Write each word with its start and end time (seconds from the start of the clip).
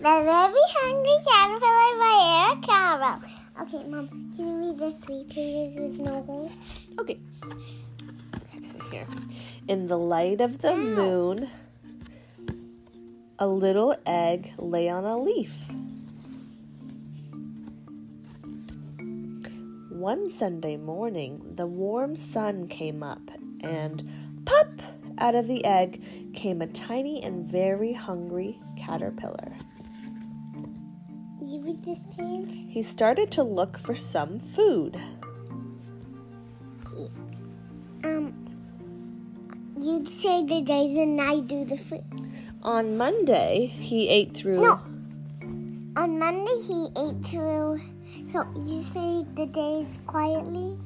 The 0.00 0.22
Very 0.24 0.54
Hungry 0.80 1.18
Caterpillar 1.28 1.98
by 1.98 2.48
Eric 2.48 2.62
Carle. 2.66 3.22
Okay, 3.60 3.84
Mom, 3.86 4.08
can 4.34 4.46
you 4.46 4.68
read 4.68 4.78
the 4.78 4.92
three 5.04 5.24
pages 5.28 5.76
with 5.76 6.00
no 6.00 6.22
holes? 6.22 6.52
Okay. 6.98 7.18
Here. 8.90 9.06
In 9.68 9.88
the 9.88 9.98
light 9.98 10.40
of 10.40 10.60
the 10.60 10.74
moon, 10.74 11.50
a 13.38 13.46
little 13.46 13.94
egg 14.06 14.54
lay 14.56 14.88
on 14.88 15.04
a 15.04 15.18
leaf. 15.18 15.52
One 19.90 20.30
Sunday 20.30 20.78
morning, 20.78 21.42
the 21.56 21.66
warm 21.66 22.16
sun 22.16 22.68
came 22.68 23.02
up, 23.02 23.30
and 23.60 24.42
pop! 24.46 24.80
Out 25.18 25.34
of 25.34 25.46
the 25.46 25.62
egg 25.66 26.32
came 26.32 26.62
a 26.62 26.66
tiny 26.66 27.22
and 27.22 27.46
very 27.46 27.92
hungry 27.92 28.58
caterpillar. 28.78 29.52
You 31.42 31.60
read 31.62 31.82
this 31.82 31.98
page? 32.18 32.66
He 32.68 32.82
started 32.82 33.30
to 33.32 33.42
look 33.42 33.78
for 33.78 33.94
some 33.94 34.40
food. 34.40 35.00
He, 36.94 37.08
um, 38.04 38.34
you'd 39.80 40.06
say 40.06 40.44
the 40.44 40.60
days 40.60 40.96
and 40.98 41.18
I 41.18 41.40
do 41.40 41.64
the 41.64 41.78
food. 41.78 42.04
On 42.62 42.98
Monday, 42.98 43.66
he 43.66 44.08
ate 44.10 44.36
through. 44.36 44.60
No. 44.60 44.80
On 45.96 46.18
Monday, 46.18 46.60
he 46.68 46.88
ate 46.94 47.24
through. 47.24 47.80
So 48.28 48.46
you 48.62 48.82
say 48.82 49.24
the 49.34 49.46
days 49.46 49.98
quietly? 50.06 50.78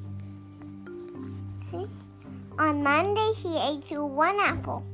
Okay. 1.67 1.91
On 2.61 2.81
Monday, 2.81 3.33
he 3.39 3.59
ate 3.59 3.85
through 3.85 4.07
one 4.07 4.39
apple. 4.39 4.85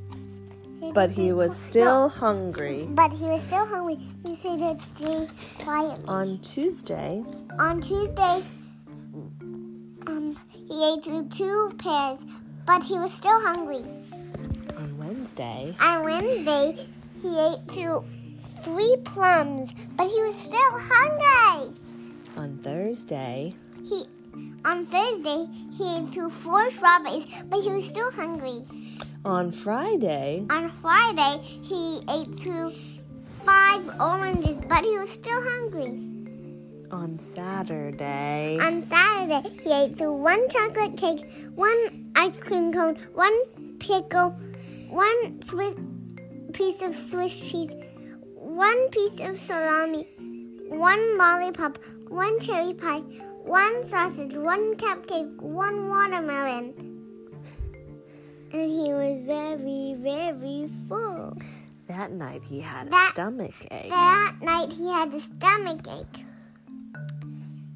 But 0.93 1.11
he 1.11 1.31
was 1.31 1.55
still 1.55 2.09
hungry. 2.09 2.87
But 2.89 3.13
he 3.13 3.25
was 3.25 3.43
still 3.43 3.65
hungry. 3.67 3.99
You 4.25 4.35
say 4.35 4.57
the 4.57 4.79
day 4.99 5.27
quietly. 5.59 6.03
On 6.07 6.39
Tuesday, 6.39 7.23
On 7.59 7.79
Tuesday, 7.81 8.41
um, 10.07 10.35
he 10.49 10.83
ate 10.93 11.03
through 11.03 11.29
two 11.29 11.71
pears, 11.77 12.19
but 12.65 12.83
he 12.83 12.97
was 12.97 13.13
still 13.13 13.39
hungry. 13.41 13.83
on 14.77 14.97
Wednesday, 14.97 15.75
On 15.81 16.03
Wednesday, 16.03 16.87
he 17.21 17.39
ate 17.39 17.61
through 17.71 18.03
three 18.63 18.95
plums, 19.05 19.71
but 19.95 20.07
he 20.07 20.19
was 20.23 20.35
still 20.35 20.71
hungry. 20.73 21.73
on 22.37 22.57
Thursday, 22.63 23.53
He, 23.87 24.05
on 24.65 24.85
Thursday, 24.85 25.47
he 25.77 25.97
ate 25.97 26.09
through 26.09 26.29
four 26.31 26.69
strawberries, 26.71 27.25
but 27.49 27.61
he 27.61 27.69
was 27.69 27.87
still 27.87 28.11
hungry. 28.11 28.63
On 29.23 29.51
Friday, 29.51 30.45
On 30.49 30.71
Friday, 30.71 31.41
he 31.61 32.01
ate 32.09 32.39
through 32.39 32.73
five 33.45 33.83
oranges, 33.99 34.57
but 34.67 34.83
he 34.83 34.97
was 34.97 35.09
still 35.09 35.41
hungry. 35.41 36.07
on 36.91 37.17
Saturday, 37.19 38.57
On 38.61 38.81
Saturday, 38.87 39.49
he 39.63 39.71
ate 39.71 39.97
through 39.97 40.13
one 40.13 40.49
chocolate 40.49 40.97
cake, 40.97 41.23
one 41.55 42.11
ice 42.15 42.37
cream 42.37 42.73
cone, 42.73 42.97
one 43.13 43.33
pickle, 43.79 44.31
one 44.89 45.41
Swiss 45.43 45.75
piece 46.53 46.81
of 46.81 46.95
Swiss 47.09 47.39
cheese, 47.39 47.71
one 48.35 48.89
piece 48.89 49.19
of 49.21 49.39
salami, 49.39 50.07
one 50.67 51.17
lollipop, 51.17 51.77
one 52.09 52.39
cherry 52.39 52.73
pie, 52.73 52.99
one 53.45 53.87
sausage, 53.87 54.35
one 54.35 54.75
cupcake, 54.75 55.33
one 55.37 55.89
watermelon. 55.89 56.90
And 58.53 58.69
he 58.69 58.91
was 58.93 59.25
very, 59.25 59.95
very 59.97 60.69
full. 60.87 61.37
that 61.87 62.11
night 62.11 62.41
he 62.43 62.59
had 62.61 62.87
a 62.87 63.07
stomach 63.09 63.53
ache. 63.71 63.89
That 63.89 64.35
night 64.41 64.71
he 64.73 64.87
had 64.91 65.13
a 65.13 65.19
stomach 65.19 65.87
ache. 65.89 66.25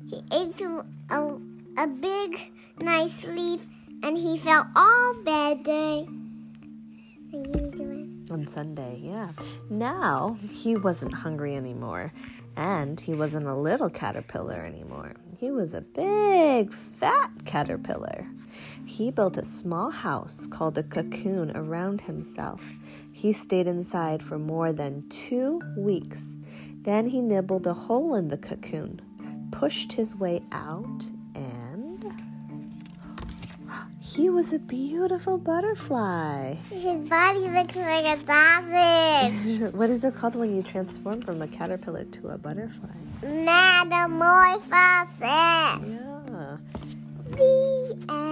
He 0.09 0.23
ate 0.31 0.55
through 0.55 0.85
a, 1.09 1.37
a 1.77 1.87
big, 1.87 2.51
nice 2.81 3.23
leaf 3.23 3.61
and 4.03 4.17
he 4.17 4.37
felt 4.37 4.67
all 4.75 5.13
better. 5.23 6.05
And 7.31 7.33
you 7.33 7.43
read 7.53 7.71
the 7.73 7.85
rest? 7.85 8.31
on 8.31 8.47
Sunday, 8.47 8.99
yeah. 9.01 9.29
Now 9.69 10.37
he 10.49 10.75
wasn't 10.75 11.13
hungry 11.13 11.55
anymore, 11.55 12.11
and 12.55 12.99
he 12.99 13.13
wasn't 13.13 13.47
a 13.47 13.55
little 13.55 13.89
caterpillar 13.89 14.63
anymore. 14.65 15.13
He 15.39 15.51
was 15.51 15.73
a 15.73 15.81
big, 15.81 16.73
fat 16.73 17.31
caterpillar. 17.45 18.27
He 18.85 19.11
built 19.11 19.37
a 19.37 19.43
small 19.43 19.91
house 19.91 20.47
called 20.47 20.77
a 20.77 20.83
cocoon 20.83 21.51
around 21.55 22.01
himself. 22.01 22.61
He 23.11 23.33
stayed 23.33 23.67
inside 23.67 24.23
for 24.23 24.39
more 24.39 24.71
than 24.71 25.01
two 25.09 25.61
weeks. 25.77 26.35
Then 26.81 27.07
he 27.07 27.21
nibbled 27.21 27.67
a 27.67 27.73
hole 27.73 28.15
in 28.15 28.29
the 28.29 28.37
cocoon, 28.37 29.01
pushed 29.51 29.93
his 29.93 30.15
way 30.15 30.41
out, 30.51 31.05
he 34.15 34.29
was 34.29 34.53
a 34.53 34.59
beautiful 34.59 35.37
butterfly. 35.37 36.53
His 36.69 37.03
body 37.05 37.39
looks 37.39 37.75
like 37.75 38.05
a 38.05 38.17
sausage. 38.25 39.73
what 39.73 39.89
is 39.89 40.05
it 40.05 40.15
called 40.15 40.35
when 40.35 40.55
you 40.55 40.63
transform 40.63 41.21
from 41.21 41.41
a 41.41 41.47
caterpillar 41.47 42.05
to 42.05 42.29
a 42.29 42.37
butterfly? 42.37 42.95
Metamorphosis. 43.21 45.19
Yeah. 45.21 46.57
The 47.31 47.97
end. 48.09 48.24